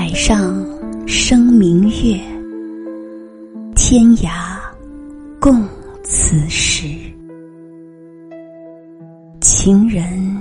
[0.00, 0.64] 海上
[1.08, 2.20] 生明月，
[3.74, 4.56] 天涯
[5.40, 5.68] 共
[6.04, 6.86] 此时。
[9.40, 10.40] 情人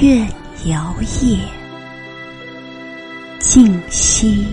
[0.00, 0.26] 怨
[0.64, 1.38] 遥夜，
[3.38, 4.46] 竟夕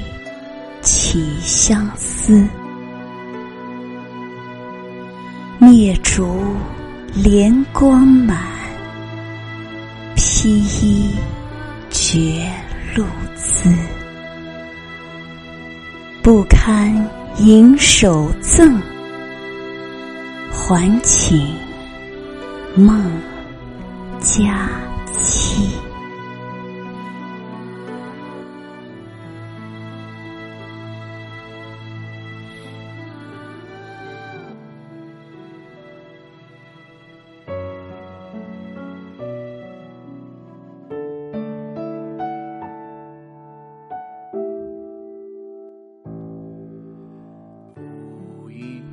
[0.81, 2.45] 起相思。
[5.57, 6.27] 灭烛
[7.15, 8.37] 怜光满，
[10.17, 11.11] 披衣
[11.89, 12.45] 觉
[12.93, 13.05] 露
[13.37, 13.73] 滋。
[16.23, 16.89] 不堪
[17.37, 18.79] 盈手赠，
[20.49, 21.53] 还寝
[22.75, 23.11] 梦
[24.21, 24.69] 佳
[25.21, 25.72] 期。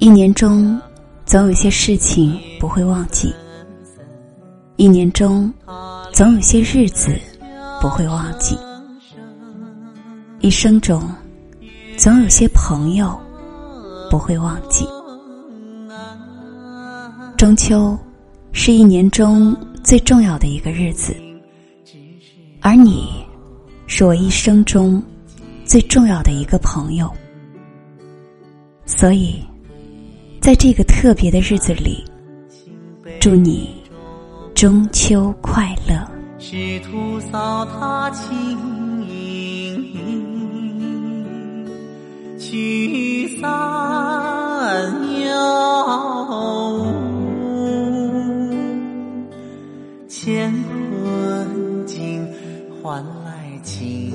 [0.01, 0.81] 一年中，
[1.27, 3.29] 总有些事情不会忘记；
[4.77, 5.53] 一年中，
[6.15, 7.21] 总有些日子
[7.83, 8.57] 不会忘记；
[10.41, 11.07] 一生中，
[11.99, 13.15] 总有些朋友
[14.11, 14.87] 不会忘记。
[17.37, 17.95] 中秋
[18.53, 21.15] 是一年中最重要的一个日子，
[22.63, 23.23] 而你
[23.87, 25.03] 是我一生中
[25.67, 27.13] 最重要的一个朋友，
[28.87, 29.39] 所以。
[30.41, 32.03] 在这个特别的日子里，
[33.21, 33.69] 祝你
[34.55, 35.95] 中秋快乐。
[36.39, 38.33] 是徒扫踏青
[39.07, 39.85] 营，
[42.39, 43.47] 驱散
[45.21, 46.87] 妖雾，
[50.09, 52.27] 乾坤镜
[52.83, 54.15] 换来晴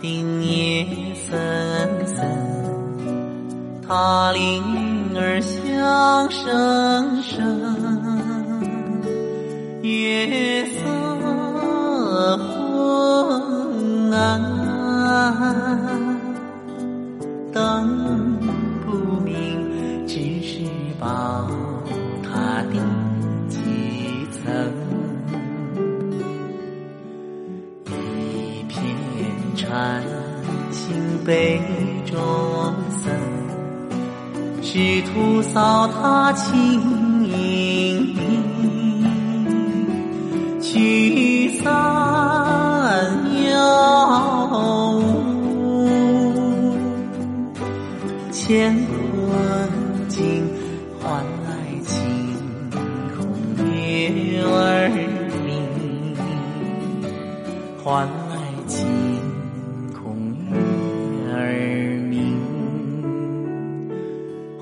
[0.00, 0.86] 定夜
[1.28, 1.36] 森
[2.06, 2.24] 森，
[3.86, 4.62] 他铃
[5.16, 7.44] 儿响声声，
[9.82, 10.78] 月色
[12.38, 14.40] 昏暗，
[17.52, 18.38] 灯
[18.86, 18.92] 不
[19.24, 20.62] 明，只是
[21.00, 21.37] 把
[29.58, 30.02] 禅
[30.70, 30.94] 心
[31.26, 31.60] 杯
[32.06, 32.14] 中
[33.02, 33.10] 僧，
[34.62, 38.14] 师徒扫他清影，
[40.60, 41.66] 驱散
[43.50, 44.48] 妖雾，
[48.30, 48.94] 乾坤
[50.08, 50.48] 镜
[51.02, 51.48] 换来
[51.84, 51.98] 晴
[53.16, 53.18] 空
[53.66, 54.88] 月儿
[55.44, 56.16] 明，
[57.82, 58.86] 换来晴。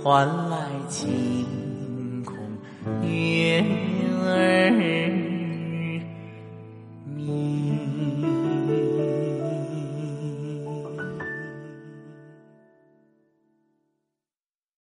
[0.06, 0.56] 换来
[0.88, 1.44] 晴
[2.24, 2.36] 空
[3.02, 3.60] 月
[4.24, 5.05] 儿。